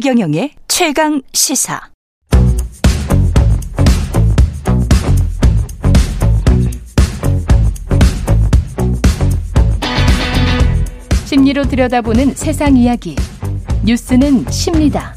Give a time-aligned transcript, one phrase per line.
[0.00, 1.80] 최경영의 최강 시사.
[11.24, 13.16] 심리로 들여다보는 세상 이야기.
[13.84, 15.14] 뉴스는 십니다.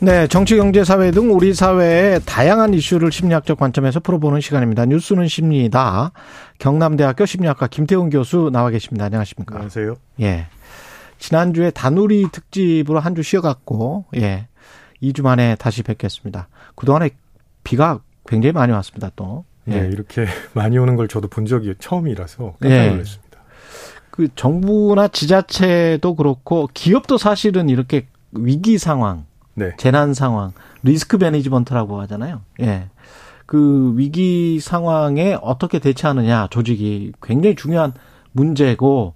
[0.00, 4.84] 네, 정치, 경제, 사회 등 우리 사회의 다양한 이슈를 심리학적 관점에서 풀어보는 시간입니다.
[4.84, 6.12] 뉴스는 십니다.
[6.58, 9.06] 경남대학교 심리학과 김태훈 교수 나와 계십니다.
[9.06, 9.54] 안녕하십니까?
[9.54, 9.96] 안녕하세요.
[10.20, 10.46] 예.
[11.18, 14.46] 지난주에 다누리 특집으로 한 주 쉬어갔고, 예.
[15.02, 16.48] 2주 만에 다시 뵙겠습니다.
[16.74, 17.10] 그동안에
[17.64, 19.44] 비가 굉장히 많이 왔습니다, 또.
[19.68, 19.82] 예.
[19.82, 22.90] 네, 이렇게 많이 오는 걸 저도 본 적이 처음이라서 깜짝 예.
[22.90, 23.38] 놀랐습니다.
[24.10, 29.72] 그 정부나 지자체도 그렇고 기업도 사실은 이렇게 위기 상황, 네.
[29.78, 30.52] 재난 상황,
[30.82, 32.40] 리스크 매니지먼트라고 하잖아요.
[32.60, 32.88] 예.
[33.46, 37.92] 그 위기 상황에 어떻게 대처하느냐 조직이 굉장히 중요한
[38.32, 39.14] 문제고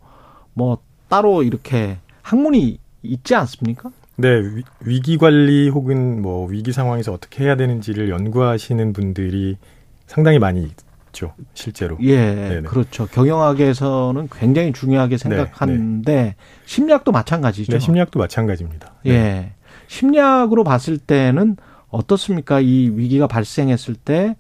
[0.55, 0.79] 뭐
[1.13, 3.91] 따로 이렇게 학문이 있지 않습니까?
[4.17, 9.59] 네, 위- 위기 관리 혹은 뭐 위기 상황에서 어떻게 해야 되는지를 연구하시는 분들이
[10.07, 10.63] 상당히 많이
[11.11, 11.99] 있죠, 실제로.
[12.01, 12.63] 예, 네네.
[12.63, 13.07] 그렇죠.
[13.09, 17.73] 경영학에서는 굉장히 중요하게 생각하는데 심리학도 마찬가지죠.
[17.73, 18.95] 네, 심리학도 마찬가지입니다.
[19.05, 19.11] 네.
[19.13, 19.53] 예.
[19.89, 21.57] 심리학으로 봤을 때는
[21.91, 22.61] 어떻습니까?
[22.61, 24.37] 이 위기가 발생했을 때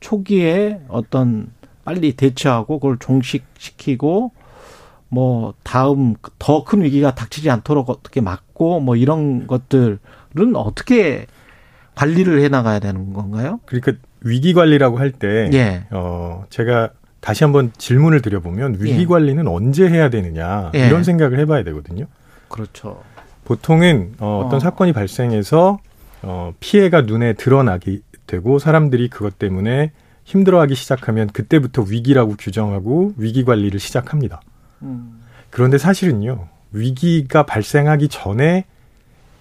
[0.00, 1.52] 초기에 어떤
[1.84, 4.32] 빨리 대처하고 그걸 종식시키고
[5.10, 9.98] 뭐 다음 더 큰 위기가 닥치지 않도록 어떻게 막고 뭐 이런 것들은
[10.54, 11.26] 어떻게
[11.94, 13.60] 관리를 해 나가야 되는 건가요?
[13.66, 15.84] 그러니까 위기 관리라고 할 때, 예.
[15.90, 19.06] 어, 제가 다시 한번 질문을 드려보면 위기 예.
[19.06, 20.86] 관리는 언제 해야 되느냐 예.
[20.86, 22.06] 이런 생각을 해봐야 되거든요.
[22.48, 23.02] 그렇죠.
[23.44, 24.60] 보통은 어, 어떤 어.
[24.60, 25.78] 사건이 발생해서
[26.22, 29.90] 어, 피해가 눈에 드러나게 되고 사람들이 그것 때문에
[30.24, 34.40] 힘들어하기 시작하면 그때부터 위기라고 규정하고 위기 관리를 시작합니다.
[34.82, 35.20] 음.
[35.50, 38.64] 그런데 사실은요 위기가 발생하기 전에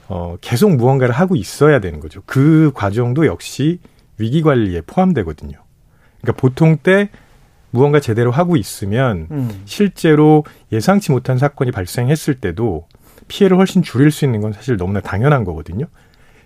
[0.08, 2.22] 어, 계속 무언가를 하고 있어야 되는 거죠.
[2.26, 3.80] 그 과정도 역시
[4.18, 5.58] 위기 관리에 포함되거든요.
[6.22, 7.10] 그러니까 보통 때
[7.72, 9.62] 무언가 제대로 하고 있으면 음.
[9.66, 12.88] 실제로 예상치 못한 사건이 발생했을 때도
[13.28, 15.86] 피해를 훨씬 줄일 수 있는 건 사실 너무나 당연한 거거든요.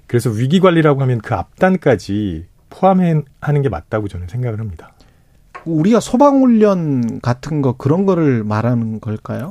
[0.08, 4.93] 그래서 위기 관리라고 하면 그 앞단까지 포함하는 게 맞다고 저는 생각을 합니다.
[5.66, 9.50] 우리가 소방훈련 같은 거 그런 거를 말하는 걸까요?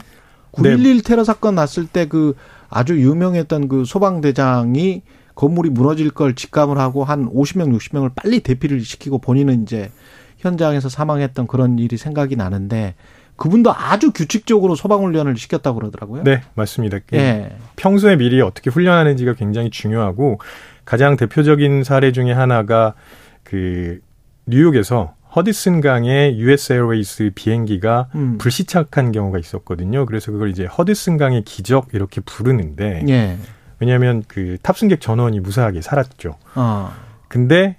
[0.58, 0.76] 네.
[0.76, 2.34] 9.11 테러 사건 났을 때 그
[2.72, 5.02] 아주 유명했던 그 소방대장이
[5.34, 9.90] 건물이 무너질 걸 직감을 하고 한 50명, 60명을 빨리 대피를 시키고 본인은 이제
[10.38, 12.94] 현장에서 사망했던 그런 일이 생각이 나는데
[13.36, 16.22] 그분도 아주 규칙적으로 소방훈련을 시켰다고 그러더라고요.
[16.24, 16.98] 네, 맞습니다.
[17.06, 17.56] 그 예.
[17.76, 20.38] 평소에 미리 어떻게 훈련하는지가 굉장히 중요하고
[20.84, 22.94] 가장 대표적인 사례 중에 하나가
[23.42, 24.00] 그
[24.46, 28.38] 뉴욕에서 허드슨 강의 US Airways 비행기가 음.
[28.38, 30.04] 불시착한 경우가 있었거든요.
[30.06, 33.38] 그래서 그걸 이제 허드슨 강의 기적 이렇게 부르는데 예.
[33.78, 36.36] 왜냐하면 그 탑승객 전원이 무사하게 살았죠.
[36.54, 36.92] 어.
[37.28, 37.76] 근데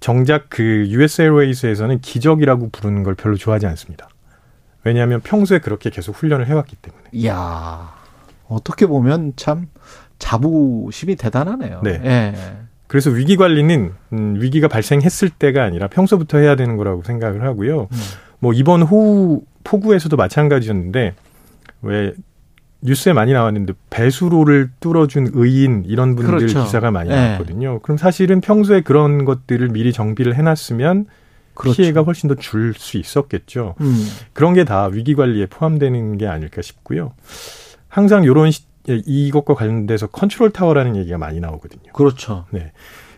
[0.00, 4.08] 정작 그 US 에어웨이스에서는 기적이라고 부르는 걸 별로 좋아하지 않습니다.
[4.84, 7.04] 왜냐하면 평소에 그렇게 계속 훈련을 해왔기 때문에.
[7.12, 7.94] 이야.
[8.48, 9.68] 어떻게 보면 참
[10.18, 11.80] 자부심이 대단하네요.
[11.82, 12.00] 네.
[12.04, 12.34] 예.
[12.88, 17.82] 그래서 위기 관리는 음, 위기가 발생했을 때가 아니라 평소부터 해야 되는 거라고 생각을 하고요.
[17.92, 17.98] 음.
[18.40, 21.14] 뭐 이번 호우 폭우에서도 마찬가지였는데
[21.82, 22.12] 왜
[22.80, 26.64] 뉴스에 많이 나왔는데 배수로를 뚫어준 의인 이런 분들 그렇죠.
[26.64, 27.16] 기사가 많이 네.
[27.16, 27.80] 나왔거든요.
[27.80, 31.06] 그럼 사실은 평소에 그런 것들을 미리 정비를 해놨으면
[31.54, 31.76] 그렇죠.
[31.76, 33.74] 피해가 훨씬 더 줄 수 있었겠죠.
[33.80, 34.06] 음.
[34.32, 37.12] 그런 게 다 위기 관리에 포함되는 게 아닐까 싶고요.
[37.88, 41.92] 항상 이런 시- 예, 이것과 관련돼서 컨트롤 타워라는 얘기가 많이 나오거든요.
[41.92, 42.46] 그렇죠.
[42.50, 42.72] 네.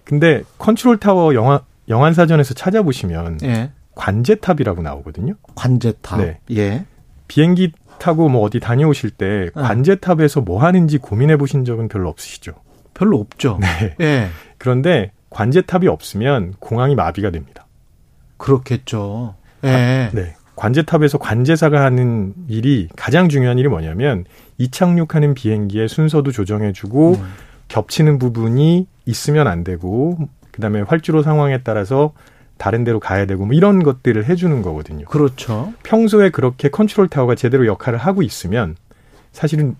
[0.04, 3.70] 근데 컨트롤 타워 영화 영한 사전에서 찾아보시면 예.
[3.94, 5.34] 관제탑이라고 나오거든요.
[5.54, 6.20] 관제탑.
[6.20, 6.40] 네.
[6.52, 6.84] 예.
[7.28, 9.62] 비행기 타고 뭐 어디 다녀오실 때 네.
[9.62, 12.54] 관제탑에서 뭐 하는지 고민해 보신 적은 별로 없으시죠?
[12.94, 13.58] 별로 없죠.
[13.60, 13.94] 네.
[14.00, 14.28] 예.
[14.58, 17.66] 그런데 관제탑이 없으면 공항이 마비가 됩니다.
[18.36, 19.34] 그렇겠죠.
[19.64, 20.10] 예.
[20.12, 20.34] 네.
[20.56, 24.24] 관제탑에서 관제사가 하는 일이 가장 중요한 일이 뭐냐면
[24.60, 27.24] 이착륙하는 비행기의 순서도 조정해주고 음.
[27.68, 30.18] 겹치는 부분이 있으면 안 되고
[30.50, 32.12] 그다음에 활주로 상황에 따라서
[32.58, 35.06] 다른 데로 가야 되고 뭐 이런 것들을 해주는 거거든요.
[35.06, 35.72] 그렇죠.
[35.82, 38.76] 평소에 그렇게 컨트롤 타워가 제대로 역할을 하고 있으면
[39.32, 39.76] 사실은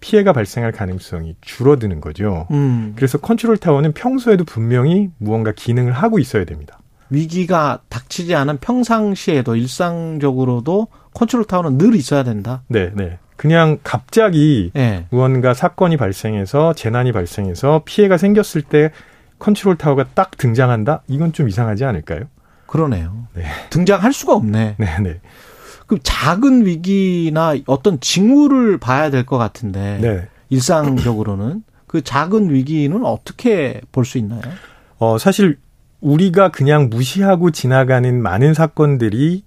[0.00, 2.48] 피해가 발생할 가능성이 줄어드는 거죠.
[2.50, 2.94] 음.
[2.96, 6.80] 그래서 컨트롤 타워는 평소에도 분명히 무언가 기능을 하고 있어야 됩니다.
[7.08, 12.62] 위기가 닥치지 않은 평상시에도 일상적으로도 컨트롤 타워는 늘 있어야 된다.
[12.66, 13.18] 네, 네.
[13.36, 15.06] 그냥 갑자기 예.
[15.10, 18.90] 무언가 사건이 발생해서 재난이 발생해서 피해가 생겼을 때
[19.38, 21.02] 컨트롤 타워가 딱 등장한다?
[21.08, 22.20] 이건 좀 이상하지 않을까요?
[22.66, 23.26] 그러네요.
[23.34, 23.44] 네.
[23.70, 24.76] 등장할 수가 없네.
[24.78, 25.20] 네, 네.
[25.86, 30.28] 그 작은 위기나 어떤 징후를 봐야 될 것 같은데 네.
[30.48, 34.40] 일상적으로는 그 작은 위기는 어떻게 볼 수 있나요?
[34.98, 35.58] 어, 사실
[36.00, 39.44] 우리가 그냥 무시하고 지나가는 많은 사건들이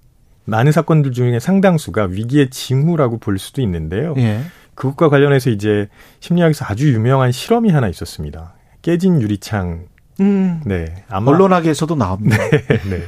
[0.48, 4.16] 많은 사건들 중에 상당수가 위기의 징후라고 볼 수도 있는데요.
[4.18, 4.42] 예.
[4.76, 5.90] 그것과 관련해서 이제
[6.22, 8.54] 심리학에서 아주 유명한 실험이 하나 있었습니다.
[8.82, 9.88] 깨진 유리창.
[10.22, 10.62] 음.
[10.66, 11.04] 네.
[11.10, 12.38] 아마 언론학에서도 나옵니다.
[12.50, 12.68] 네.
[12.68, 13.02] 네.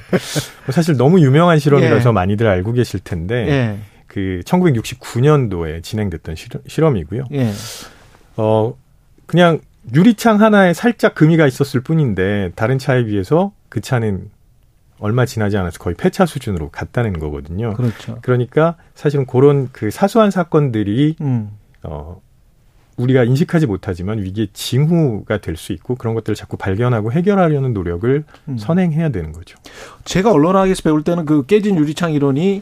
[0.71, 2.13] 사실 너무 유명한 실험이라서 예.
[2.13, 3.77] 많이들 알고 계실 텐데 예.
[4.07, 7.23] 그 1969년도에 진행됐던 실험, 실험이고요.
[7.33, 7.51] 예.
[8.35, 8.75] 어
[9.25, 9.59] 그냥
[9.93, 14.29] 유리창 하나에 살짝 금이가 있었을 뿐인데 다른 차에 비해서 그 차는
[14.99, 17.73] 얼마 지나지 않아서 거의 폐차 수준으로 갔다는 거거든요.
[17.73, 18.17] 그렇죠.
[18.21, 21.51] 그러니까 사실은 그런 그 사소한 사건들이 음.
[21.83, 22.21] 어
[22.97, 28.57] 우리가 인식하지 못하지만 위기의 징후가 될 수 있고 그런 것들을 자꾸 발견하고 해결하려는 노력을 음.
[28.57, 29.57] 선행해야 되는 거죠.
[30.03, 32.61] 제가 언론학에서 배울 때는 그 깨진 유리창 이론이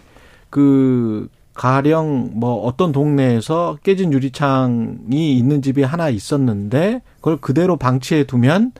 [0.51, 8.74] 그 가령 뭐 어떤 동네에서 깨진 유리창이 있는 집이 하나 있었는데 그걸 그대로 방치해 두면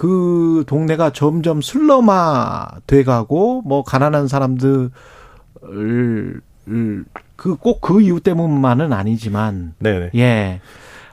[0.00, 4.90] 그 동네가 점점 슬럼화 돼가고 뭐 가난한 사람들을
[7.36, 10.12] 그꼭그 이유 때문만은 아니지만 네네.
[10.14, 10.60] 예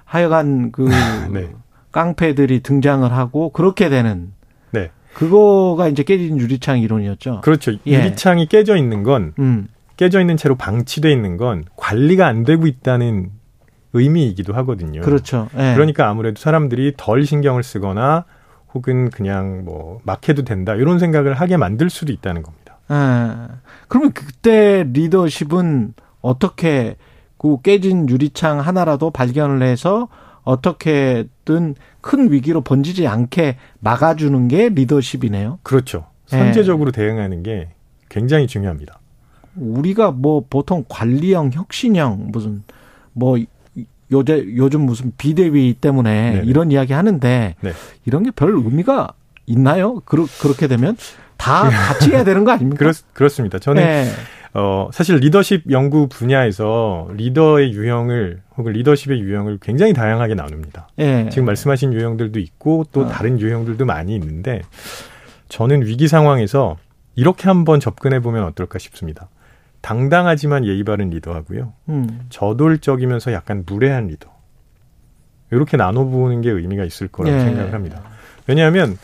[0.06, 0.88] 하여간 그
[1.34, 1.50] 네.
[1.92, 4.32] 깡패들이 등장을 하고 그렇게 되는
[4.72, 4.92] 네.
[5.14, 7.42] 그거가 이제 깨진 유리창 이론이었죠.
[7.42, 7.74] 그렇죠.
[7.88, 7.92] 예.
[7.92, 9.68] 유리창이 깨져 있는 건 음.
[9.98, 13.32] 깨져 있는 채로 방치돼 있는 건 관리가 안 되고 있다는
[13.92, 15.02] 의미이기도 하거든요.
[15.02, 15.50] 그렇죠.
[15.58, 15.74] 예.
[15.74, 18.24] 그러니까 아무래도 사람들이 덜 신경을 쓰거나
[18.78, 22.78] 혹은 그냥 뭐 막 해도 된다 이런 생각을 하게 만들 수도 있다는 겁니다.
[22.92, 23.56] 예.
[23.88, 26.96] 그러면 그때 리더십은 어떻게
[27.38, 30.08] 그 깨진 유리창 하나라도 발견을 해서
[30.44, 35.60] 어떻게든 큰 위기로 번지지 않게 막아주는 게 리더십이네요.
[35.64, 36.06] 그렇죠.
[36.32, 36.38] 예.
[36.38, 37.70] 선제적으로 대응하는 게
[38.10, 39.00] 굉장히 중요합니다.
[39.56, 42.64] 우리가 뭐 보통 관리형, 혁신형 무슨
[43.14, 43.38] 뭐
[44.12, 46.46] 요새 요즘 무슨 비대위 때문에 네네.
[46.46, 47.74] 이런 이야기 하는데 네.
[48.06, 49.10] 이런 게 별 의미가
[49.48, 50.02] 있나요?
[50.06, 50.96] 그러, 그렇게 되면
[51.38, 52.78] 다 같이 해야 되는 거 아닙니까?
[52.80, 53.60] 그렇, 그렇습니다.
[53.60, 54.06] 저는 네.
[54.54, 60.90] 어, 사실 리더십 연구 분야에서 리더의 유형을 혹은 리더십의 유형을 굉장히 다양하게 나눕니다.
[61.00, 61.30] 예.
[61.30, 63.08] 지금 말씀하신 유형들도 있고 또 아.
[63.08, 64.62] 다른 유형들도 많이 있는데
[65.50, 66.78] 저는 위기 상황에서
[67.16, 69.30] 이렇게 한번 접근해 보면 어떨까 싶습니다.
[69.88, 71.72] 당당하지만 예의 바른 리더하고요.
[71.88, 72.20] 음.
[72.28, 74.30] 저돌적이면서 약간 무례한 리더.
[75.50, 77.40] 이렇게 나눠보는 게 의미가 있을 거라고 예.
[77.40, 78.02] 생각을 합니다.
[78.48, 78.98] 왜냐하면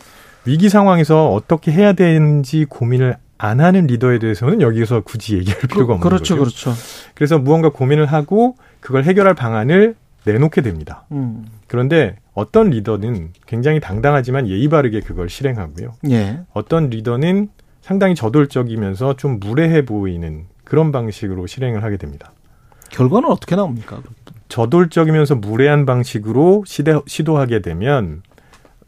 [0.44, 6.06] 위기 상황에서 어떻게 해야 되는지 고민을 안 하는 리더에 대해서는 여기서 굳이 얘기할 필요가 없는
[6.06, 6.50] 그렇죠, 거죠.
[6.50, 6.80] 그렇죠.
[7.14, 9.94] 그래서 무언가 고민을 하고 그걸 해결할 방안을
[10.26, 11.06] 내놓게 됩니다.
[11.12, 11.46] 음.
[11.66, 15.94] 그런데 어떤 리더는 굉장히 당당하지만 예의 바르게 그걸 실행하고요.
[16.10, 16.40] 예.
[16.52, 17.48] 어떤 리더는
[17.80, 22.32] 상당히 저돌적이면서 좀 무례해 보이는 그런 방식으로 실행을 하게 됩니다.
[22.90, 24.00] 결과는 어떻게 나옵니까?
[24.48, 28.22] 저돌적이면서 무례한 방식으로 시대, 시도하게 되면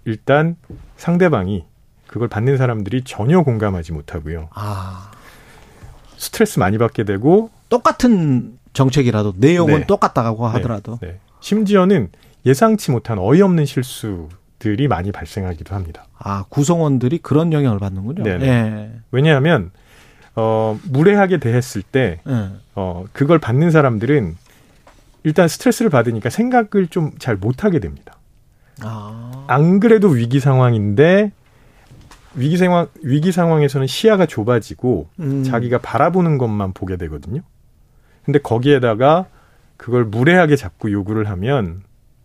[0.04, 0.56] 일단
[0.96, 1.64] 상대방이
[2.06, 4.48] 그걸 받는 사람들이 전혀 공감하지 못하고요.
[4.54, 5.10] 아,
[6.16, 9.86] 스트레스 많이 받게 되고 똑같은 정책이라도 내용은 네.
[9.86, 11.18] 똑같다고 하더라도 네.
[11.40, 12.10] 심지어는
[12.44, 16.06] 예상치 못한 어이없는 실수들이 많이 발생하기도 합니다.
[16.18, 18.22] 아 구성원들이 그런 영향을 받는군요.
[18.22, 18.46] 네네.
[18.46, 18.90] 예.
[19.10, 19.72] 왜냐하면
[20.36, 22.50] 어, 무례하게 대했을 때 예.
[22.74, 24.36] 어, 그걸 받는 사람들은
[25.24, 28.16] 일단 스트레스를 받으니까 생각을 좀 잘 못하게 됩니다.
[28.82, 31.32] 아, 안 그래도 위기 상황인데
[32.34, 35.42] 위기 상황 위기 상황에서는 시야가 좁아지고 음.
[35.42, 37.40] 자기가 바라보는 것만 보게 되거든요.
[38.24, 39.26] 근데 거기에다가
[39.78, 41.82] 그걸 무례하게 자꾸 요구를 하면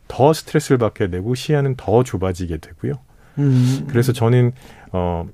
[0.09, 2.93] 더 스트레스를 받게 되고 시야는 더 좁아지게 되고요.
[3.37, 3.87] 음.
[3.89, 4.51] 그래서 저는
[4.91, 5.25] 어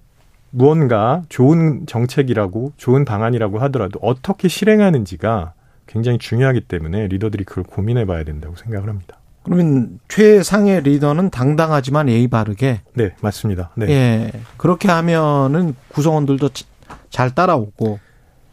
[0.49, 5.53] 무언가 좋은 정책이라고 좋은 방안이라고 하더라도 어떻게 실행하는지가
[5.87, 9.17] 굉장히 중요하기 때문에 리더들이 그걸 고민해 봐야 된다고 생각을 합니다.
[9.43, 13.71] 그러면 최상의 리더는 당당하지만 예의 바르게 네, 맞습니다.
[13.75, 13.89] 네.
[13.89, 16.65] 예 그렇게 하면은 구성원들도 치-
[17.09, 17.99] 잘 따라오고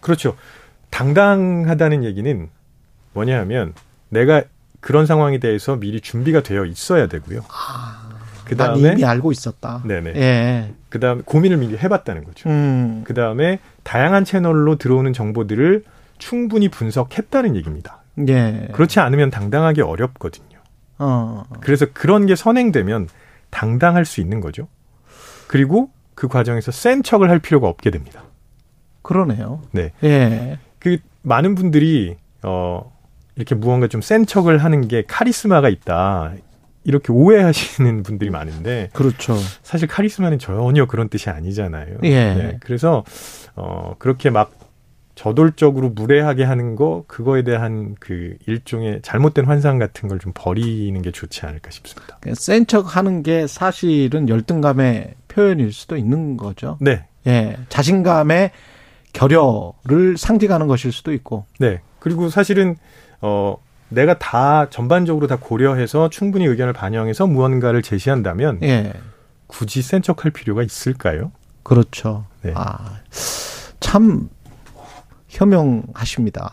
[0.00, 0.36] 그렇죠.
[0.90, 2.48] 당당하다는 얘기는
[3.12, 3.74] 뭐냐 하면
[4.08, 4.42] 내가
[4.80, 7.40] 그런 상황에 대해서 미리 준비가 되어 있어야 되고요.
[8.44, 9.82] 그난 다음에 이미 알고 있었다.
[9.84, 10.12] 네네.
[10.16, 10.74] 예.
[10.88, 12.48] 그 다음에 고민을 미리 해봤다는 거죠.
[12.48, 13.02] 음.
[13.04, 15.84] 그 다음에 다양한 채널로 들어오는 정보들을
[16.18, 18.02] 충분히 분석했다는 얘기입니다.
[18.28, 18.68] 예.
[18.72, 20.58] 그렇지 않으면 당당하기 어렵거든요.
[20.98, 21.44] 어.
[21.60, 23.08] 그래서 그런 게 선행되면
[23.50, 24.68] 당당할 수 있는 거죠.
[25.48, 28.22] 그리고 그 과정에서 센 척을 할 필요가 없게 됩니다.
[29.02, 29.60] 그러네요.
[29.72, 29.92] 네.
[30.04, 30.58] 예.
[30.78, 32.92] 그 많은 분들이 어
[33.36, 36.32] 이렇게 무언가 좀 센 척을 하는 게 카리스마가 있다.
[36.84, 39.36] 이렇게 오해하시는 분들이 많은데 그렇죠.
[39.62, 41.98] 사실 카리스마는 전혀 그런 뜻이 아니잖아요.
[42.04, 42.34] 예.
[42.34, 43.04] 네, 그래서
[43.56, 44.52] 어 그렇게 막
[45.14, 51.10] 저돌적으로 무례하게 하는 거 그거에 대한 그 일종의 잘못된 환상 같은 걸 좀 버리는 게
[51.12, 52.18] 좋지 않을까 싶습니다.
[52.34, 56.78] 센 척 하는 게 사실은 열등감의 표현일 수도 있는 거죠.
[56.80, 57.04] 네.
[57.26, 57.56] 예.
[57.68, 58.50] 자신감의
[59.12, 61.46] 결여를 상징하는 것일 수도 있고.
[61.58, 61.80] 네.
[62.00, 62.76] 그리고 사실은
[63.20, 63.56] 어
[63.94, 68.92] 내가 다 전반적으로 다 고려해서 충분히 의견을 반영해서 무언가를 제시한다면 예.
[69.46, 71.32] 굳이 센 척할 필요가 있을까요?
[71.62, 72.26] 그렇죠.
[72.42, 72.52] 네.
[72.54, 72.98] 아,
[73.80, 74.28] 참
[75.28, 76.50] 현명하십니다.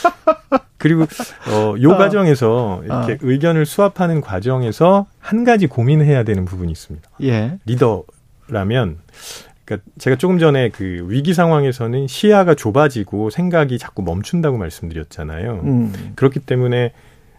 [0.76, 1.96] 그리고 어, 요 아.
[1.98, 3.16] 과정에서 이렇게 아.
[3.20, 7.08] 의견을 수합하는 과정에서 한 가지 고민해야 되는 부분이 있습니다.
[7.22, 7.58] 예.
[7.66, 8.98] 리더라면
[9.70, 15.60] 그러니까 제가 조금 전에 그 위기 상황에서는 시야가 좁아지고 생각이 자꾸 멈춘다고 말씀드렸잖아요.
[15.64, 16.12] 음.
[16.16, 16.92] 그렇기 때문에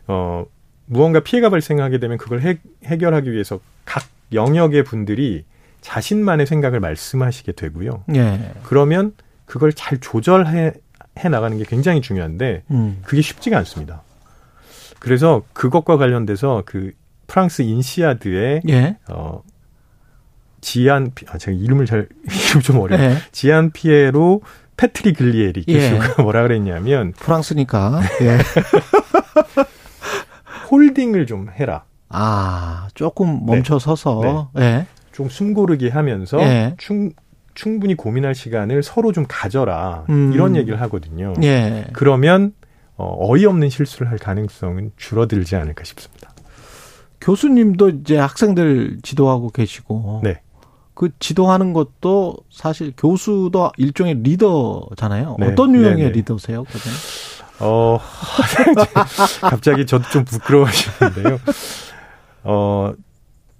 [0.07, 0.45] 어
[0.85, 5.43] 무언가 피해가 발생하게 되면 그걸 해, 해결하기 위해서 각 영역의 분들이
[5.81, 8.05] 자신만의 생각을 말씀하시게 되고요.
[8.15, 8.53] 예.
[8.63, 9.13] 그러면
[9.45, 10.73] 그걸 잘 조절해
[11.19, 12.99] 해 나가는 게 굉장히 중요한데 음.
[13.03, 14.03] 그게 쉽지가 않습니다.
[14.99, 16.91] 그래서 그것과 관련돼서 그
[17.27, 18.97] 프랑스 인시아드의 예.
[19.09, 19.41] 어
[20.61, 22.07] 지안 피- 아 제가 이름을 잘
[22.49, 23.01] 이름 좀 어려워요.
[23.01, 23.15] 예.
[23.31, 24.41] 지안피에로
[24.77, 25.91] 페트리글리에리 예.
[25.99, 28.01] 교수가 뭐라 그랬냐면 프랑스니까.
[28.21, 28.37] 예.
[30.71, 31.83] holding을 좀 해라.
[32.09, 34.51] 아, 조금 멈춰 서서.
[34.59, 34.85] 예.
[35.11, 36.75] 좀 숨고르게 하면서 예.
[36.77, 37.11] 충,
[37.53, 40.05] 충분히 고민할 시간을 서로 좀 가져라.
[40.09, 40.31] 음.
[40.33, 41.33] 이런 얘기를 하거든요.
[41.43, 41.85] 예.
[41.93, 42.53] 그러면
[42.95, 46.31] 어, 어이없는 실수를 할 가능성은 줄어들지 않을까 싶습니다.
[47.19, 50.21] 교수님도 이제 학생들 지도하고 계시고.
[50.23, 50.41] 네.
[51.01, 55.37] 그 지도하는 것도 사실 교수도 일종의 리더잖아요.
[55.39, 55.47] 네.
[55.47, 56.09] 어떤 유형의 네네.
[56.11, 56.91] 리더세요, 그분?
[57.57, 57.99] 어,
[59.41, 61.39] 갑자기 저도 좀 부끄러워지는데요.
[62.43, 62.93] 어,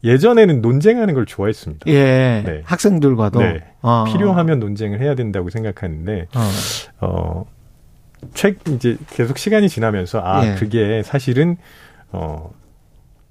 [0.04, 1.90] 예전에는 논쟁하는 걸 좋아했습니다.
[1.90, 2.44] 예.
[2.46, 2.62] 네.
[2.64, 3.40] 학생들과도.
[3.40, 3.64] 네.
[3.82, 4.04] 어.
[4.04, 6.50] 필요하면 논쟁을 해야 된다고 생각하는데, 어.
[7.00, 7.46] 어,
[8.36, 10.56] 책, 이제 계속 시간이 지나면서, 아, 예.
[10.60, 11.58] 그게 사실은,
[12.12, 12.52] 어,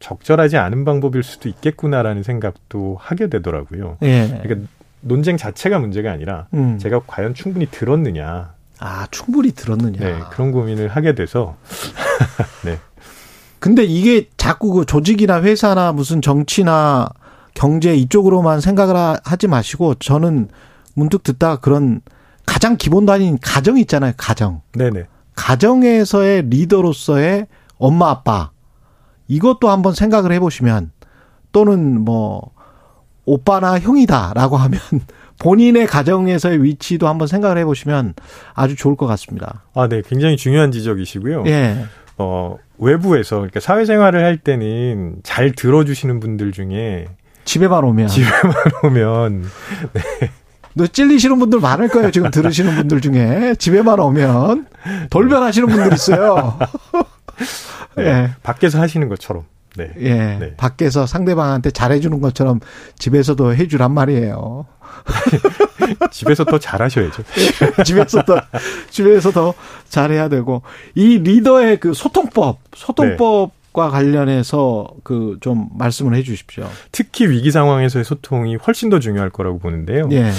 [0.01, 3.99] 적절하지 않은 방법일 수도 있겠구나라는 생각도 하게 되더라고요.
[4.03, 4.41] 예.
[4.43, 4.67] 그러니까
[5.03, 6.79] 논쟁 자체가 문제가 아니라, 음.
[6.79, 9.99] 제가 과연 충분히 들었느냐, 아, 충분히 들었느냐.
[9.99, 11.57] 네, 그런 고민을 하게 돼서,
[13.59, 17.09] 근데 이게 자꾸 그 조직이나 회사나 무슨 정치나
[17.53, 20.49] 경제 이쪽으로만 생각을 하- 하지 마시고 저는
[20.95, 22.01] 문득 듣다가 그런
[22.47, 24.13] 가장 기본 단위인 가정 있잖아요.
[24.17, 24.63] 가정.
[24.73, 25.05] 네네.
[25.35, 27.47] 가정에서의 리더로서의
[27.79, 28.51] 엄마 아빠
[29.31, 30.91] 이것도 한번 생각을 해보시면
[31.53, 32.51] 또는 뭐
[33.25, 34.81] 오빠나 형이다라고 하면
[35.39, 38.15] 본인의 가정에서의 위치도 한번 생각을 해보시면
[38.55, 39.63] 아주 좋을 것 같습니다.
[39.75, 41.45] 아, 네, 굉장히 중요한 지적이시고요.
[41.47, 41.87] 예,
[42.19, 47.07] 어, 외부에서, 그러니까 사회생활을 할 때는 잘 들어주시는 분들 중에
[47.45, 49.45] 집에만 오면 집에만 오면,
[50.75, 52.11] 너 찔리시는 분들 많을 거예요.
[52.11, 54.67] 지금 들으시는 분들 중에 집에만 오면
[55.09, 56.59] 돌변하시는 분들 있어요.
[57.97, 58.31] 네, 예.
[58.43, 59.45] 밖에서 하시는 것처럼,
[59.77, 59.91] 네.
[60.01, 60.15] 예.
[60.39, 60.55] 네.
[60.57, 62.61] 밖에서 상대방한테 잘해주는 것처럼
[62.99, 64.67] 집에서도 해주란 말이에요.
[66.11, 67.23] 집에서 더 잘하셔야죠.
[67.85, 68.41] 집에서 더,
[68.91, 69.55] 집에서 더
[69.89, 70.63] 잘해야 되고.
[70.95, 76.69] 이 리더의 그 소통법, 소통법과 관련해서 그 좀 말씀을 해 주십시오.
[76.93, 80.09] 특히 위기 상황에서의 소통이 훨씬 더 중요할 거라고 보는데요.
[80.13, 80.31] 예.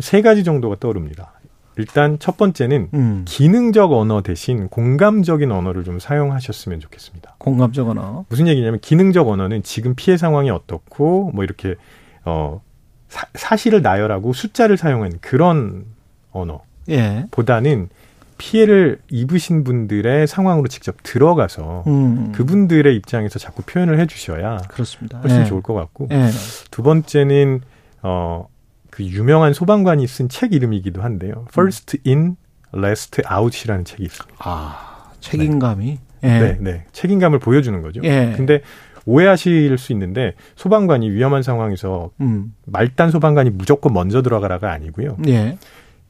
[0.00, 1.32] 세 가지 정도가 떠오릅니다.
[1.78, 3.22] 일단 첫 번째는 음.
[3.24, 7.36] 기능적 언어 대신 공감적인 언어를 좀 사용하셨으면 좋겠습니다.
[7.38, 8.24] 공감적 언어.
[8.28, 11.76] 무슨 얘기냐면 기능적 언어는 지금 피해 상황이 어떻고 뭐 이렇게
[12.24, 12.60] 어
[13.08, 15.84] 사, 실을 나열하고 숫자를 사용한 그런
[16.88, 17.24] 예.
[17.30, 17.88] 언어보다는
[18.38, 22.32] 피해를 입으신 분들의 상황으로 직접 들어가서 음.
[22.32, 25.18] 그분들의 입장에서 자꾸 표현을 해주셔야 그렇습니다.
[25.18, 25.44] 훨씬 예.
[25.44, 26.28] 좋을 것 같고 예.
[26.70, 27.60] 두 번째는
[28.02, 28.48] 어
[28.98, 31.46] 그 유명한 소방관이 쓴 책 이름이기도 한데요.
[31.50, 32.34] First in,
[32.74, 34.36] Last out이라는 책이 있습니다.
[34.40, 35.98] 아, 책임감이.
[36.24, 36.26] 예.
[36.26, 36.84] 네, 네.
[36.90, 38.00] 책임감을 보여주는 거죠.
[38.02, 38.34] 예.
[38.36, 38.60] 근데
[39.06, 42.52] 오해하실 수 있는데 소방관이 위험한 상황에서 음.
[42.66, 45.16] 말단 소방관이 무조건 먼저 들어가라가 아니고요.
[45.28, 45.58] 예.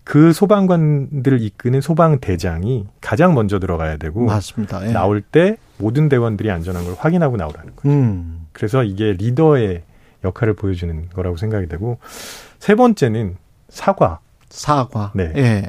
[0.02, 4.88] 그 소방관들을 이끄는 소방대장이 가장 먼저 들어가야 되고 맞습니다.
[4.88, 4.92] 예.
[4.92, 7.98] 나올 때 모든 대원들이 안전한 걸 확인하고 나오라는 거예요.
[7.98, 8.46] 음.
[8.52, 9.82] 그래서 이게 리더의
[10.24, 11.98] 역할을 보여주는 거라고 생각이 되고
[12.58, 13.36] 세 번째는
[13.68, 14.20] 사과.
[14.48, 15.12] 사과.
[15.14, 15.32] 네.
[15.36, 15.68] 예.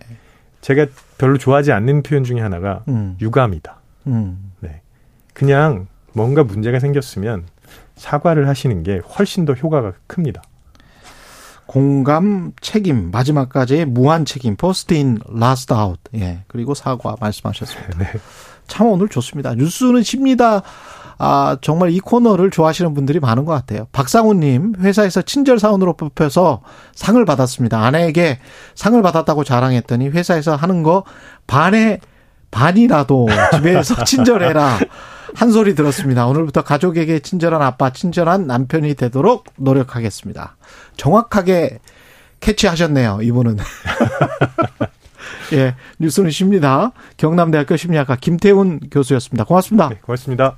[0.62, 3.18] 제가 별로 좋아하지 않는 표현 중에 하나가 음.
[3.22, 3.80] 유감이다.
[4.08, 4.52] 음.
[4.60, 4.82] 네.
[5.34, 7.46] 그냥 뭔가 문제가 생겼으면
[7.96, 10.42] 사과를 하시는 게 훨씬 더 효과가 큽니다.
[11.66, 16.00] 공감, 책임, 마지막까지의 무한 책임, First in, last out.
[16.16, 16.44] 예.
[16.48, 17.98] 그리고 사과 말씀하셨습니다.
[18.00, 18.12] 네.
[18.68, 19.54] 참 오늘 좋습니다.
[19.54, 20.64] 뉴스는 쉽니다.
[21.22, 23.88] 아, 정말 이 코너를 좋아하시는 분들이 많은 것 같아요.
[23.92, 26.62] 박상우님, 회사에서 친절사원으로 뽑혀서
[26.96, 27.84] 상을 받았습니다.
[27.84, 28.40] 아내에게
[28.74, 31.04] 상을 받았다고 자랑했더니 회사에서 하는 거
[31.46, 32.00] 반에
[32.52, 34.80] 반이라도 집에서 친절해라.
[35.36, 36.26] 한 소리 들었습니다.
[36.26, 40.56] 오늘부터 가족에게 친절한 아빠, 친절한 남편이 되도록 노력하겠습니다.
[40.96, 41.80] 정확하게
[42.40, 43.58] 캐치하셨네요, 이분은.
[45.54, 46.94] 예, 뉴스는 쉽니다.
[47.18, 49.44] 경남대학교 심리학과 김태훈 교수였습니다.
[49.44, 49.90] 고맙습니다.
[49.90, 50.56] 네, 고맙습니다.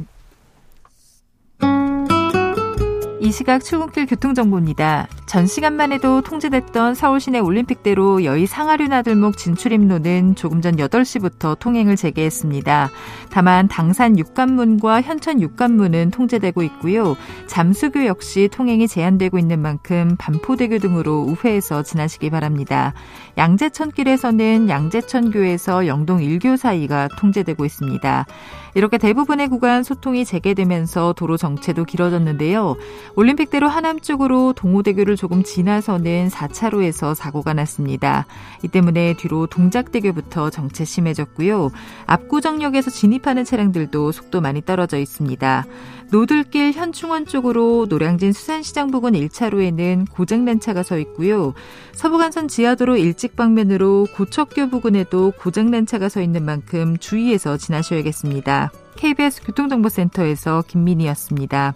[3.24, 5.08] 이 시각 출근길 교통정보입니다.
[5.28, 11.98] 전 시간만 해도 통제됐던 서울 시내 올림픽대로 여의 상하류 나들목 진출입로는 조금 전 8시부터 통행을
[11.98, 12.90] 재개했습니다.
[13.30, 17.16] 다만 당산 육관문과 현천 육관문은 통제되고 있고요.
[17.46, 22.96] 잠수교 역시 통행이 제한되고 있는 만큼 반포대교 등으로 우회해서 지나시기 바랍니다.
[23.38, 28.26] 양재천길에서는 양재천교에서 영동 1교 사이가 통제되고 있습니다.
[28.74, 32.78] 이렇게 대부분의 구간 소통이 재개되면서 도로 정체도 길어졌는데요.
[33.16, 38.26] 올림픽대로 하남 쪽으로 동호대교를 조금 지나서는 4차로에서 사고가 났습니다.
[38.64, 41.70] 이 때문에 뒤로 동작대교부터 정체 심해졌고요.
[42.06, 45.66] 압구정역에서 진입하는 차량들도 속도 많이 떨어져 있습니다.
[46.12, 51.54] 노들길 현충원 쪽으로 노량진 수산시장 부근 1차로에는 고장난 차가 서 있고요.
[51.94, 58.72] 서부간선 지하도로 일찍 방면으로 고척교 부근에도 고장난 차가 서 있는 만큼 주의해서 지나셔야겠습니다.
[58.98, 61.74] KBS 교통정보센터에서 김민희였습니다.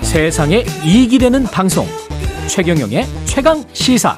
[0.00, 1.86] 세상에 이익이 되는 방송
[2.48, 4.16] 최경영의 최강 시사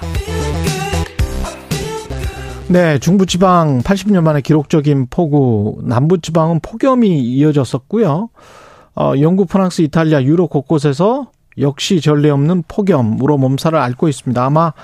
[2.70, 8.28] 네, 중부지방 80년 만에 기록적인 폭우, 남부지방은 폭염이 이어졌었고요.
[8.94, 14.44] 어, 영국, 프랑스, 이탈리아, 유럽 곳곳에서 역시 전례 없는 폭염으로 몸살을 앓고 있습니다.
[14.44, 14.74] 아마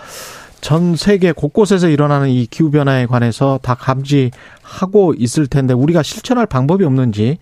[0.62, 6.86] 전 세계 곳곳에서 일어나는 이 기후 변화에 관해서 다 감지하고 있을 텐데 우리가 실천할 방법이
[6.86, 7.36] 없는지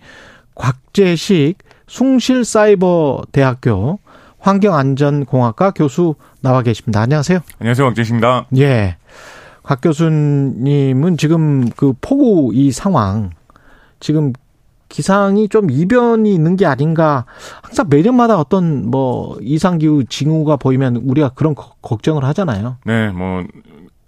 [0.55, 3.99] 곽재식 숭실사이버대학교
[4.39, 6.99] 환경안전공학과 교수 나와 계십니다.
[6.99, 7.39] 안녕하세요.
[7.59, 7.87] 안녕하세요.
[7.87, 8.47] 곽재식입니다.
[8.57, 8.97] 예.
[9.63, 13.31] 곽 교수님은 지금 그 폭우 이 상황
[13.99, 14.33] 지금
[14.89, 17.25] 기상이 좀 이변이 있는 게 아닌가
[17.63, 22.77] 항상 매년마다 어떤 뭐 이상기후 징후가 보이면 우리가 그런 걱정을 하잖아요.
[22.85, 23.43] 네, 뭐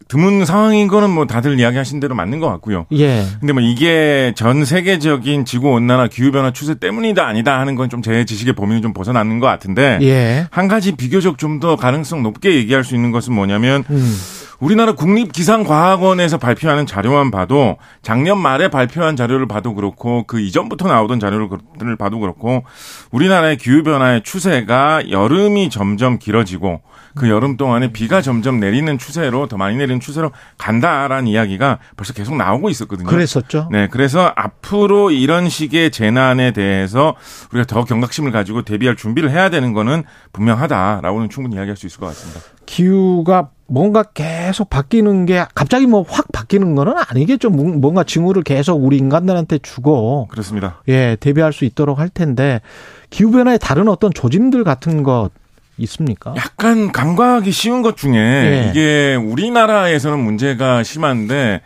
[0.07, 2.85] 드문 상황인 거는 뭐 다들 이야기하신 대로 맞는 것 같고요.
[2.93, 3.23] 예.
[3.39, 8.03] 근데 뭐 이게 전 세계적인 지구 온난화 기후 변화 추세 때문이다 아니다 하는 건 좀
[8.03, 10.45] 제 지식의 범위는 좀 벗어나는 것 같은데 예.
[10.51, 14.15] 한 가지 비교적 좀 더 가능성 높게 얘기할 수 있는 것은 뭐냐면 음.
[14.59, 21.95] 우리나라 국립기상과학원에서 발표하는 자료만 봐도 작년 말에 발표한 자료를 봐도 그렇고 그 이전부터 나오던 자료를
[21.97, 22.63] 봐도 그렇고
[23.11, 26.81] 우리나라의 기후 변화의 추세가 여름이 점점 길어지고
[27.15, 32.35] 그 여름 동안에 비가 점점 내리는 추세로 더 많이 내리는 추세로 간다라는 이야기가 벌써 계속
[32.35, 33.07] 나오고 있었거든요.
[33.07, 33.69] 그랬었죠.
[33.71, 37.15] 네, 그래서 앞으로 이런 식의 재난에 대해서
[37.53, 42.07] 우리가 더 경각심을 가지고 대비할 준비를 해야 되는 거는 분명하다라고는 충분히 이야기할 수 있을 것
[42.07, 42.41] 같습니다.
[42.65, 47.49] 기후가 뭔가 계속 바뀌는 게 갑자기 뭐 확 바뀌는 거는 아니겠죠.
[47.49, 50.81] 뭔가 징후를 계속 우리 인간들한테 주고 그렇습니다.
[50.87, 52.61] 예, 대비할 수 있도록 할 텐데
[53.09, 55.31] 기후 변화의 다른 어떤 조짐들 같은 것
[55.77, 56.33] 있습니까?
[56.37, 58.69] 약간 간과하기 쉬운 것 중에 예.
[58.69, 61.61] 이게 우리나라에서는 문제가 심한데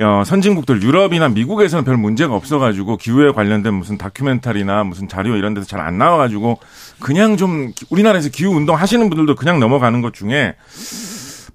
[0.00, 5.66] 어, 선진국들 유럽이나 미국에서는 별 문제가 없어가지고 기후에 관련된 무슨 다큐멘터리나 무슨 자료 이런 데서
[5.66, 6.58] 잘 안 나와가지고
[7.00, 10.54] 그냥 좀 우리나라에서 기후 운동 하시는 분들도 그냥 넘어가는 것 중에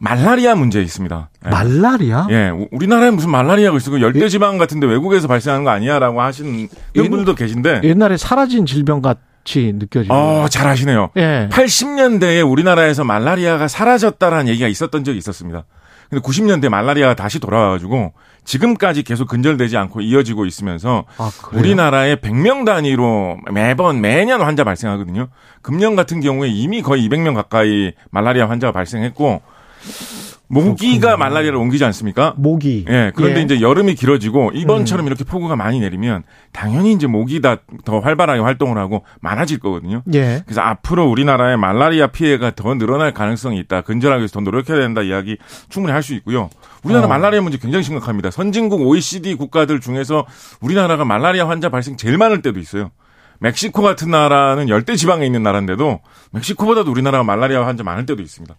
[0.10, 1.30] 말라리아 문제 있습니다.
[1.46, 1.50] 예.
[1.50, 2.28] 말라리아?
[2.30, 3.92] 예, 우- 우리나라에 무슨 말라리아가 있어?
[3.92, 7.82] 그 열대 지방 같은데 외국에서 발생하는 거 아니야라고 하시는 이런 분들도 계신데.
[7.84, 10.14] 옛날에 사라진 질병 같이 느껴지고.
[10.14, 11.10] 어, 잘 아시네요.
[11.18, 11.50] 예.
[11.52, 15.64] 80년대에 우리나라에서 말라리아가 사라졌다라는 얘기가 있었던 적이 있었습니다.
[16.10, 18.14] 근데 90년대 말라리아가 다시 돌아와가지고
[18.44, 21.32] 지금까지 계속 근절되지 않고 이어지고 있으면서 아?
[21.52, 25.30] 우리나라에 100명 단위로 매번 매년 환자 발생하거든요.
[25.64, 29.42] 금년 같은 경우에 이미 거의 200명 가까이 말라리아 환자가 발생했고
[30.48, 32.34] 모기가 말라리아를 옮기지 않습니까?
[32.38, 32.86] 모기.
[32.88, 33.12] 예.
[33.16, 33.44] 그런데 예.
[33.44, 33.46] 음.
[33.46, 39.04] 이제 여름이 길어지고 이번처럼 이렇게 폭우가 많이 내리면 당연히 이제 모기가 더 활발하게 활동을 하고
[39.22, 40.04] 많아질 거거든요.
[40.14, 40.44] 예.
[40.46, 43.82] 그래서 앞으로 우리나라의 말라리아 피해가 더 늘어날 가능성이 있다.
[43.82, 45.38] 근절하기 위해서 더 노력해야 된다 이야기
[45.70, 46.52] 충분히 할 수 있고요.
[46.84, 47.10] 우리나라 어.
[47.10, 48.30] 말라리아 문제 굉장히 심각합니다.
[48.30, 50.28] 선진국 OECD 국가들 중에서
[50.62, 52.92] 우리나라가 말라리아 환자 발생 제일 많을 때도 있어요.
[53.40, 58.56] 멕시코 같은 나라는 열대 지방에 있는 나라인데도 멕시코보다도 우리나라가 말라리아 환자 많을 때도 있습니다.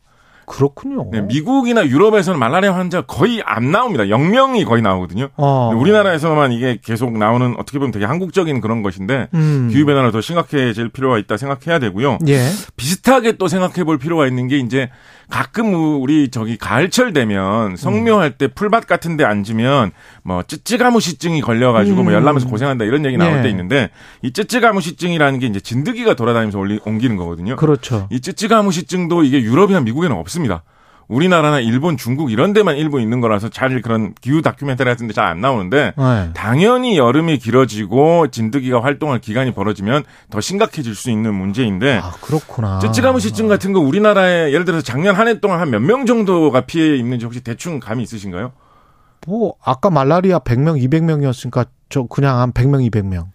[0.46, 1.08] 그렇군요.
[1.10, 4.04] 네, 미국이나 유럽에서는 말라리아 환자 거의 안 나옵니다.
[4.04, 5.28] 0명이 거의 나오거든요.
[5.36, 5.70] 어.
[5.70, 9.68] 근데 우리나라에서만 이게 계속 나오는 어떻게 보면 되게 한국적인 그런 것인데 음.
[9.72, 12.18] 기후 변화를 더 심각해질 필요가 있다 생각해야 되고요.
[12.28, 12.48] 예.
[12.76, 14.88] 비슷하게 또 생각해 볼 필요가 있는 게 이제
[15.28, 19.90] 가끔 우리 저기 가을철 되면 성묘할 때 풀밭 같은 데 앉으면
[20.22, 22.14] 뭐 쯔쯔가무시증이 걸려 가지고 뭐 음.
[22.14, 23.42] 열나면서 고생한다 이런 얘기 나올 예.
[23.42, 23.90] 때 있는데
[24.22, 27.56] 이 쯔쯔가무시증이라는 게 이제 진드기가 돌아다니면서 옮기는 거거든요.
[27.56, 28.06] 그렇죠.
[28.12, 30.62] 이 쯔쯔가무시증도 이게 유럽이나 미국에는 없 습니다.
[31.08, 35.24] 우리나라나 일본, 중국 이런 데만 일부 있는 거라서 잘 그런 기후 다큐멘터리 같은 데 잘
[35.26, 36.30] 안 나오는데 네.
[36.34, 42.80] 당연히 여름이 길어지고 진드기가 활동할 기간이 벌어지면 더 심각해질 수 있는 문제인데 아, 그렇구나.
[42.80, 46.96] 쯔쯔가무시증 같은 거 우리나라에 예를 들어서 작년 한 해 동안 한 몇 명 정도가 피해
[46.96, 48.50] 입는지 혹시 대충 감이 있으신가요?
[49.28, 53.26] 뭐 아까 말라리아 100명, 200명이었으니까 저 그냥 한 100명, 200명.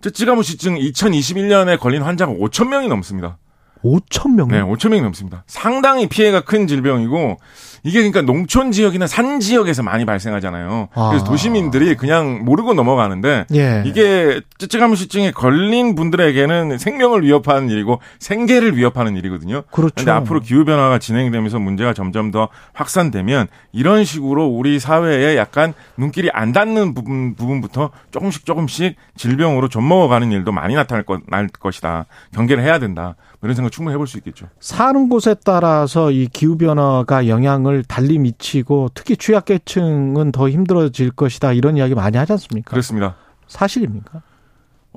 [0.00, 3.36] 쯔쯔가무시증 2021년에 걸린 환자가 5천 명이 넘습니다.
[3.84, 4.48] 5천 명.
[4.48, 5.44] 네, 5천 명이 넘습니다.
[5.46, 7.38] 상당히 피해가 큰 질병이고
[7.82, 10.88] 이게 그러니까 농촌 지역이나 산 지역에서 많이 발생하잖아요.
[10.92, 11.28] 그래서 아.
[11.28, 13.82] 도시민들이 그냥 모르고 넘어가는데 예.
[13.86, 19.62] 이게 쯔쯔가무시증에 걸린 분들에게는 생명을 위협하는 일이고 생계를 위협하는 일이거든요.
[19.70, 19.94] 그렇죠.
[19.96, 26.30] 근데 앞으로 기후 변화가 진행되면서 문제가 점점 더 확산되면 이런 식으로 우리 사회에 약간 눈길이
[26.32, 32.06] 안 닿는 부분 부분부터 조금씩 조금씩 질병으로 좀 먹어가는 일도 많이 나타날 것, 날 것이다.
[32.32, 33.14] 경계를 해야 된다.
[33.40, 34.46] 뭐 이런 생각 충분히 해볼 수 있겠죠.
[34.60, 41.76] 사는 곳에 따라서 이 기후 변화가 영향을 달리 미치고 특히 취약계층은 더 힘들어질 것이다 이런
[41.76, 42.70] 이야기 많이 하지 않습니까?
[42.70, 43.16] 그렇습니다.
[43.46, 44.22] 사실입니까?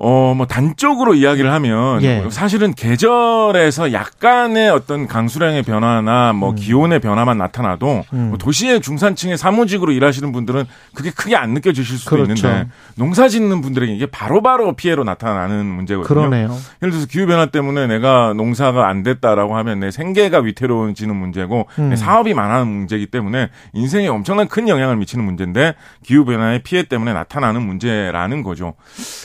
[0.04, 2.26] 어, 뭐, 단적으로 이야기를 하면, 예.
[2.28, 8.28] 사실은 계절에서 약간의 어떤 강수량의 변화나 뭐 기온의 변화만 나타나도 음.
[8.30, 12.48] 뭐 도시의 중산층의 사무직으로 일하시는 분들은 그게 크게 안 느껴지실 수도 그렇죠.
[12.48, 16.08] 있는데 농사 짓는 분들에게 이게 바로바로 피해로 나타나는 문제거든요.
[16.08, 16.56] 그러네요.
[16.82, 21.90] 예를 들어서 기후변화 때문에 내가 농사가 안 됐다라고 하면 내 생계가 위태로워지는 문제고 음.
[21.90, 27.62] 내 사업이 많아는 문제이기 때문에 인생에 엄청난 큰 영향을 미치는 문제인데 기후변화의 피해 때문에 나타나는
[27.62, 28.74] 문제라는 거죠.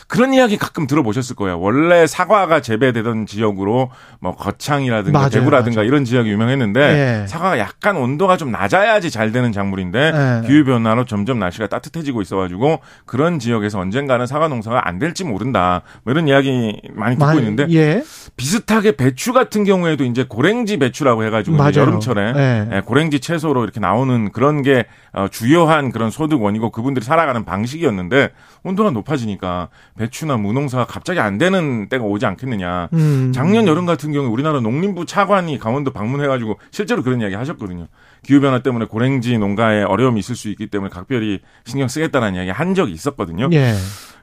[0.08, 1.60] 그런 이야기 가끔 들어보셨을 거예요.
[1.60, 5.88] 원래 사과가 재배되던 지역으로 뭐 거창이라든가 맞아요, 대구라든가 맞아요.
[5.88, 7.28] 이런 지역이 유명했는데 예.
[7.28, 10.12] 사과가 약간 온도가 좀 낮아야지 잘 되는 작물인데
[10.44, 10.48] 예.
[10.48, 15.84] 기후 변화로 점점 날씨가 따뜻해지고 있어가지고 그런 지역에서 언젠가는 사과 농사가 안 될지 모른다.
[16.04, 18.04] 뭐 이런 이야기 많이 듣고 많이- 있는데 예.
[18.36, 21.58] 비슷하게 배추 같은 경우에도 이제 고랭지 배추라고 해가지고.
[21.78, 22.70] 여름철에 예.
[22.78, 28.30] 예, 고랭지 채소로 이렇게 나오는 그런 게 어, 주요한 그런 소득 원이고 그분들이 살아가는 방식이었는데
[28.64, 32.90] 온도가 높아지니까 배추나 무 농사가 갑자기 안 되는 때가 오지 않겠느냐.
[32.94, 33.32] 음.
[33.34, 37.88] 작년 여름 같은 경우에 우리나라 농림부 차관이 강원도 방문해가지고 실제로 그런 이야기 하셨거든요.
[38.24, 42.94] 기후변화 때문에 고랭지 농가에 어려움이 있을 수 있기 때문에 각별히 신경 쓰겠다는 이야기 한 적이
[42.94, 43.50] 있었거든요.
[43.54, 43.74] 예.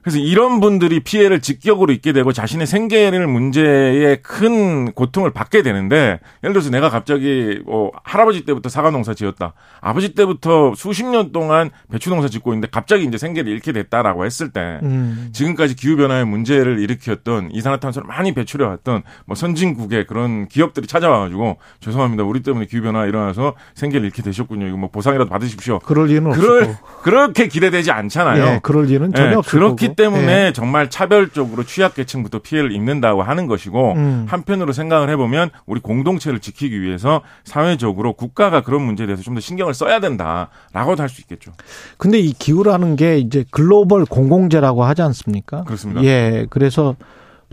[0.04, 6.52] 그래서 이런 분들이 피해를 직격으로 입게 되고 자신의 생계를 문제에 큰 고통을 받게 되는데 예를
[6.52, 9.54] 들어서 내가 갑자기 뭐 할아버지 때부터 사과 농사 지었다.
[9.80, 14.50] 아버지 때부터 수십 년 동안 배추 농사 짓고 있는데 갑자기 이제 생계를 잃게 됐다라고 했을
[14.50, 15.30] 때 음.
[15.32, 21.56] 지금까지 기후 변화의 문제를 일으켰던 이산화탄소를 많이 배출해 왔던 뭐 선진국의 그런 기업들이 찾아와 가지고
[21.80, 22.24] 죄송합니다.
[22.24, 24.66] 우리 때문에 기후 변화 일어나서 생계를 잃게 되셨군요.
[24.66, 25.78] 이거 뭐 보상이라도 받으십시오.
[25.78, 26.76] 그럴 리는 없고.
[27.02, 28.44] 그렇게 기대되지 않잖아요.
[28.44, 29.93] 예, 그럴 리는 전혀 예, 없을 그렇기 거고.
[29.94, 30.52] 때문에 예.
[30.52, 34.26] 정말 차별적으로 취약계층부터 피해를 입는다고 하는 것이고 음.
[34.28, 39.74] 한편으로 생각을 해보면 우리 공동체를 지키기 위해서 사회적으로 국가가 그런 문제에 대해서 좀 더 신경을
[39.74, 41.52] 써야 된다라고도 할 수 있겠죠.
[41.96, 45.64] 근데 이 기후라는 게 이제 글로벌 공공재라고 하지 않습니까?
[45.64, 46.02] 그렇습니다.
[46.04, 46.46] 예.
[46.50, 46.96] 그래서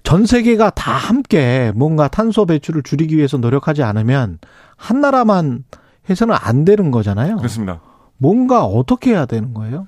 [0.04, 4.40] 전 세계가 다 함께 뭔가 탄소 배출을 줄이기 위해서 노력하지 않으면
[4.78, 5.64] 한 나라만
[6.10, 7.38] 해서는 안 되는 거잖아요.
[7.38, 7.82] 그렇습니다.
[8.18, 9.88] 뭔가 어떻게 해야 되는 거예요?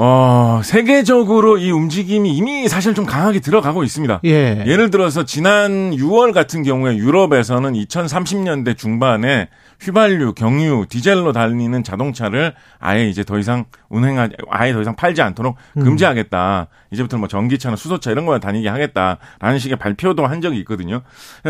[0.00, 4.20] 어, 세계적으로 이 움직임이 이미 사실 좀 강하게 들어가고 있습니다.
[4.26, 4.62] 예.
[4.64, 9.48] 예를 들어서 지난 6월 같은 경우에 유럽에서는 2030년대 중반에
[9.80, 15.56] 휘발유, 경유, 디젤로 달리는 자동차를 아예 이제 더 이상 운행하지, 아예 더 이상 팔지 않도록
[15.76, 15.82] 음.
[15.84, 16.68] 금지하겠다.
[16.90, 21.02] 이제부터는 뭐 전기차나 수소차 이런 거만 다니게 하겠다라는 식의 발표도 한 적이 있거든요.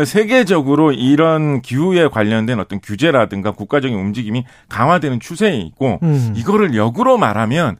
[0.05, 6.33] 세계적으로 이런 기후에 관련된 어떤 규제라든가 국가적인 움직임이 강화되는 추세에 있고 음.
[6.35, 7.77] 이거를 역으로 말하면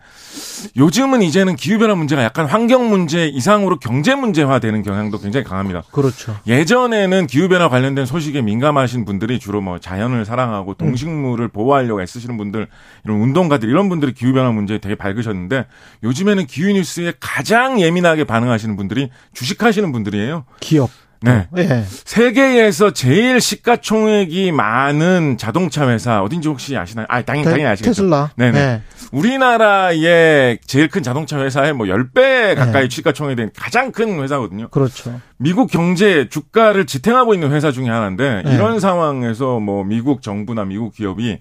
[0.76, 5.84] 요즘은 이제는 기후변화 문제가 약간 환경 문제 이상으로 경제 문제화되는 경향도 굉장히 강합니다.
[5.92, 6.36] 그렇죠.
[6.48, 12.68] 예전에는 기후변화 관련된 소식에 민감하신 분들이 주로 뭐 자연을 사랑하고 동식물을 보호하려고 애쓰시는 분들,
[13.06, 15.66] 이런 운동가들, 이런 분들이 기후변화 문제에 되게 밝으셨는데
[16.04, 20.46] 요즘에는 기후 뉴스에 가장 예민하게 반응하시는 분들이 주식하시는 분들이에요.
[20.60, 20.90] 기업.
[21.22, 21.48] 네.
[21.58, 21.84] 예.
[21.86, 27.06] 세계에서 제일 시가총액이 많은 자동차 회사 어딘지 혹시 아시나요?
[27.10, 27.92] 아, 당연히 당연히 아시겠죠.
[27.92, 28.32] 테슬라.
[28.36, 28.60] 네네.
[28.60, 28.82] 예.
[29.12, 32.90] 우리나라의 제일 큰 자동차 회사의 뭐 10배 가까이 네.
[32.90, 34.70] 시가총액이 된 가장 큰 회사거든요.
[34.70, 35.20] 그렇죠.
[35.38, 38.54] 미국 경제 주가를 지탱하고 있는 회사 중에 하나인데 네.
[38.54, 41.40] 이런 상황에서 뭐 미국 정부나 미국 기업이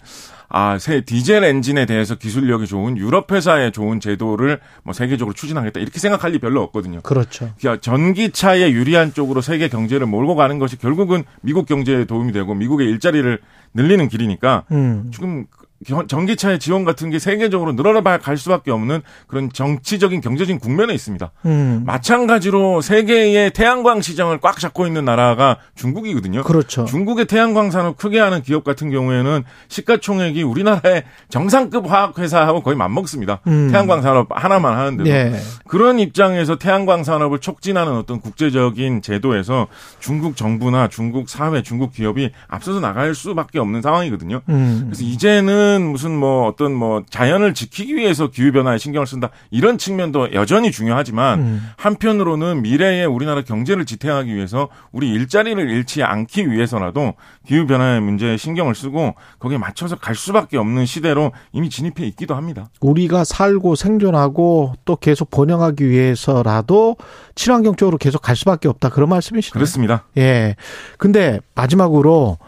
[0.50, 5.98] 아, 새 디젤 엔진에 대해서 기술력이 좋은 유럽 회사의 좋은 제도를 뭐 세계적으로 추진하겠다 이렇게
[5.98, 7.00] 생각할 리 별로 없거든요.
[7.02, 7.50] 그렇죠.
[7.60, 12.88] 그러니까 전기차에 유리한 쪽으로 세계 경제를 몰고 가는 것이 결국은 미국 경제에 도움이 되고 미국의
[12.88, 13.38] 일자리를
[13.74, 15.10] 늘리는 길이니까 음.
[15.12, 20.94] 지금 겨- 전기차의 지원 같은 게 세계적으로 늘어나 갈 수밖에 없는 그런 정치적인 경제적인 국면에
[20.94, 21.30] 있습니다.
[21.46, 21.82] 음.
[21.86, 26.42] 마찬가지로 세계의 태양광 시장을 꽉 잡고 있는 나라가 중국이거든요.
[26.42, 26.84] 그렇죠.
[26.84, 33.40] 중국의 태양광 산업 크게 하는 기업 같은 경우에는 시가총액이 우리나라의 정상급 화학 회사하고 거의 맞먹습니다.
[33.46, 33.68] 음.
[33.70, 35.32] 태양광 산업 하나만 하는데도 예.
[35.66, 39.68] 그런 입장에서 태양광 산업을 촉진하는 어떤 국제적인 제도에서
[40.00, 44.40] 중국 정부나 중국 사회, 중국 기업이 앞서서 나갈 수밖에 없는 상황이거든요.
[44.48, 44.82] 음.
[44.86, 50.32] 그래서 이제는 무슨 뭐 어떤 뭐 자연을 지키기 위해서 기후 변화에 신경을 쓴다 이런 측면도
[50.32, 51.70] 여전히 중요하지만 음.
[51.76, 57.14] 한편으로는 미래의 우리나라 경제를 지탱하기 위해서 우리 일자리를 잃지 않기 위해서라도
[57.46, 62.68] 기후 변화의 문제에 신경을 쓰고 거기에 맞춰서 갈 수밖에 없는 시대로 이미 진입해 있기도 합니다.
[62.80, 66.96] 우리가 살고 생존하고 또 계속 번영하기 위해서라도
[67.34, 68.88] 친환경 쪽으로 계속 갈 수밖에 없다.
[68.88, 69.52] 그런 말씀이시네요.
[69.52, 70.04] 그렇습니다.
[70.16, 70.56] 예.
[70.96, 72.38] 근데 마지막으로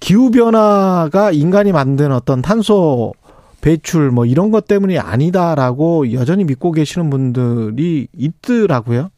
[0.00, 3.14] 기후 변화가 인간이 만든 어떤 탄소
[3.60, 9.10] 배출 뭐 이런 것 때문이 아니다라고 여전히 믿고 계시는 분들이 있더라고요.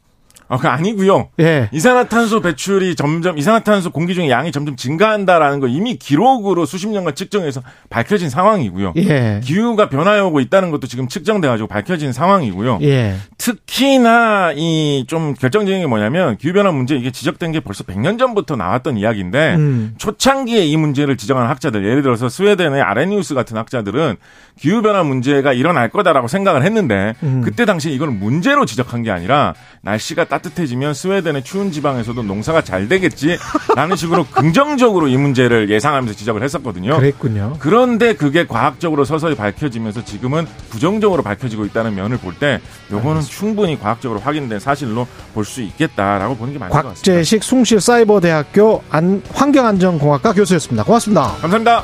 [0.49, 1.29] 아, 그 아니고요.
[1.39, 1.69] 예.
[1.71, 7.61] 이산화탄소 배출이 점점 이산화탄소 공기 중에 양이 점점 증가한다라는 거 이미 기록으로 수십 년간 측정해서
[7.89, 8.93] 밝혀진 상황이고요.
[8.97, 9.39] 예.
[9.43, 12.79] 기후가 변화하고 있다는 것도 지금 측정돼 가지고 밝혀진 상황이고요.
[12.81, 13.15] 예.
[13.37, 18.55] 특히나 이 좀 결정적인 게 뭐냐면 기후 변화 문제 이게 지적된 게 벌써 100년 전부터
[18.55, 19.93] 나왔던 이야기인데 음.
[19.97, 24.15] 초창기에 이 문제를 지적한 학자들 예를 들어서 스웨덴의 아레니우스 같은 학자들은
[24.59, 27.41] 기후 변화 문제가 일어날 거다라고 생각을 했는데 음.
[27.43, 32.87] 그때 당시에 이걸 문제로 지적한 게 아니라 날씨가 따 뜻해지면 스웨덴의 추운 지방에서도 농사가 잘
[32.87, 36.95] 되겠지라는 식으로 긍정적으로 이 문제를 예상하면서 지적을 했었거든요.
[36.97, 37.55] 그랬군요.
[37.59, 44.19] 그런데 그게 과학적으로 서서히 밝혀지면서 지금은 부정적으로 밝혀지고 있다는 면을 볼 때 요거는 충분히 과학적으로
[44.19, 47.11] 확인된 사실로 볼 수 있겠다라고 보는 게 맞는 것 같습니다.
[47.11, 50.83] 곽재식 숭실사이버대학교 안, 환경안전공학과 교수였습니다.
[50.83, 51.23] 고맙습니다.
[51.41, 51.83] 감사합니다.